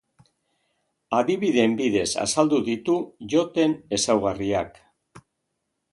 Adibideen 1.17 1.75
bidez 1.83 2.07
azaldu 2.23 2.61
ditu 2.71 2.97
joten 3.35 3.79
ezaugarriak. 3.99 4.85